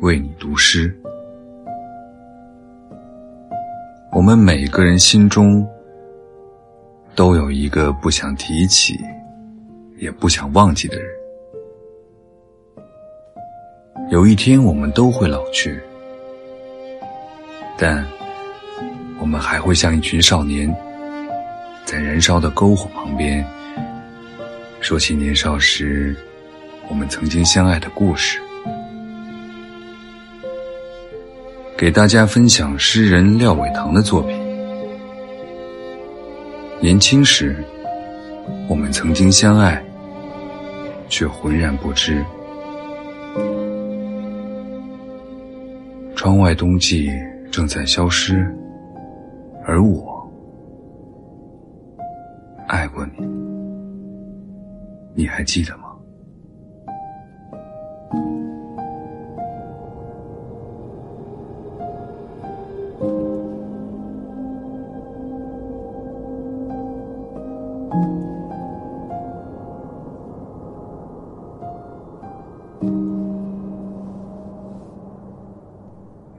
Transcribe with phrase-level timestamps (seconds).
[0.00, 0.94] 为你读诗。
[4.12, 5.66] 我们每个人心中
[7.14, 8.98] 都有一个不想提起，
[9.98, 11.06] 也不想忘记的人。
[14.10, 15.78] 有一天，我们都会老去，
[17.76, 18.02] 但
[19.20, 20.74] 我们还会像一群少年，
[21.84, 23.44] 在燃烧的篝火旁边。
[24.80, 26.16] 说起年少时
[26.88, 28.40] 我们曾经相爱的故事，
[31.80, 34.38] 给大家分享诗人廖伟棠的作品。
[36.78, 37.56] 年轻时，
[38.68, 39.82] 我们曾经相爱，
[41.08, 42.22] 却浑然不知。
[46.14, 47.10] 窗外冬季
[47.50, 48.46] 正在消失，
[49.64, 50.30] 而我
[52.68, 53.26] 爱过你。
[55.14, 55.84] 你还记得吗？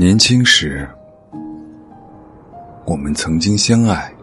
[0.00, 0.88] 年轻时，
[2.84, 4.14] 我们曾经相爱，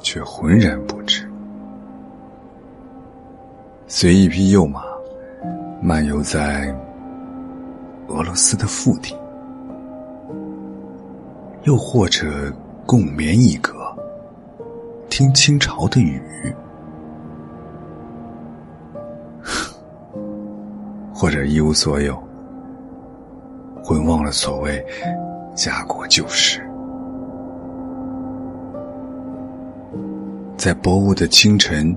[0.00, 1.30] 却浑然不知。
[3.86, 4.82] 随一匹幼马，
[5.80, 6.74] 漫游在
[8.08, 9.14] 俄罗斯的腹地；
[11.62, 12.52] 又或者
[12.84, 13.96] 共眠一阁，
[15.08, 16.20] 听清朝的雨；
[21.14, 22.20] 或者一无所有，
[23.88, 24.84] 浑忘了所谓
[25.54, 26.60] 家国旧事，
[30.56, 31.96] 在薄雾的清晨。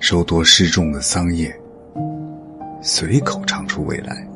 [0.00, 1.52] 收多失重的桑叶，
[2.80, 4.28] 随口唱出未来。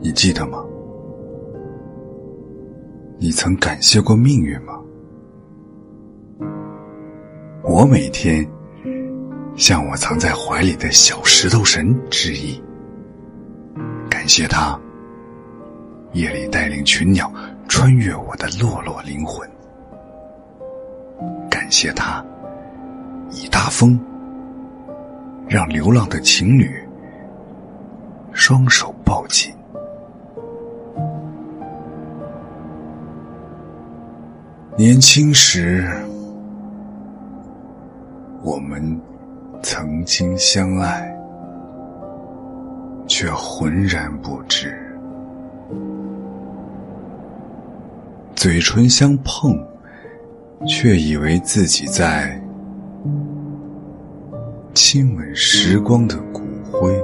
[0.00, 0.64] 你记得吗？
[3.16, 4.80] 你曾感谢过命运吗？
[7.62, 8.44] 我每天
[9.56, 12.60] 向我藏在怀里的小石头神致意，
[14.08, 14.78] 感谢他
[16.12, 17.30] 夜里带领群鸟
[17.68, 19.48] 穿越我的落落灵魂。
[21.50, 22.24] 感谢他，
[23.30, 24.00] 以大风
[25.46, 26.72] 让流浪的情侣
[28.32, 29.52] 双手抱紧。
[34.76, 35.86] 年轻时，
[38.42, 38.98] 我们
[39.62, 41.14] 曾经相爱，
[43.06, 44.74] 却浑然不知，
[48.34, 49.58] 嘴唇相碰。
[50.68, 52.38] 却以为自己在
[54.74, 56.94] 亲吻时光的骨灰。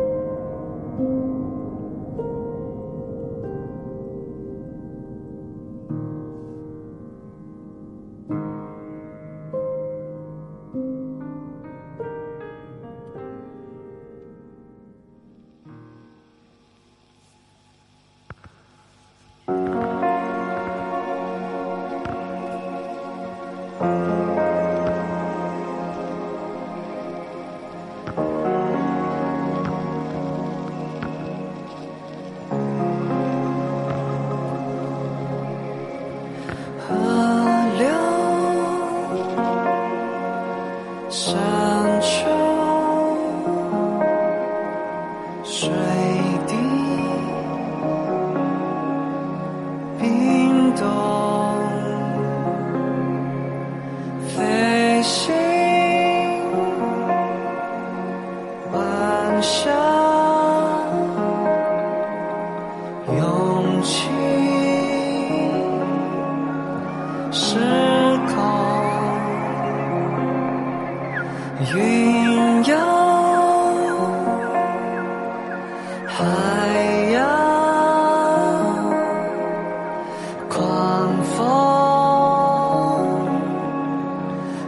[55.07, 55.46] should.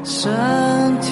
[0.09, 0.31] 身
[1.03, 1.11] 体